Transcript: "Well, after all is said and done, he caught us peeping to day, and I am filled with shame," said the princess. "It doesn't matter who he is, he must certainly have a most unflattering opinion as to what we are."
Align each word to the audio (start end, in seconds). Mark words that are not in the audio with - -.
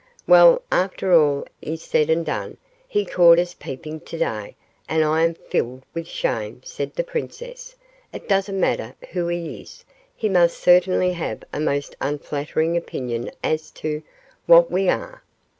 "Well, 0.25 0.63
after 0.71 1.13
all 1.13 1.45
is 1.61 1.83
said 1.83 2.09
and 2.09 2.25
done, 2.25 2.57
he 2.87 3.05
caught 3.05 3.37
us 3.37 3.53
peeping 3.53 3.99
to 3.99 4.17
day, 4.17 4.55
and 4.89 5.03
I 5.05 5.21
am 5.23 5.35
filled 5.35 5.83
with 5.93 6.07
shame," 6.07 6.61
said 6.65 6.95
the 6.95 7.03
princess. 7.03 7.75
"It 8.11 8.27
doesn't 8.27 8.59
matter 8.59 8.95
who 9.11 9.27
he 9.27 9.61
is, 9.61 9.85
he 10.15 10.27
must 10.27 10.57
certainly 10.57 11.13
have 11.13 11.43
a 11.53 11.59
most 11.59 11.95
unflattering 12.01 12.75
opinion 12.75 13.29
as 13.43 13.69
to 13.85 14.01
what 14.47 14.71
we 14.71 14.89
are." 14.89 15.21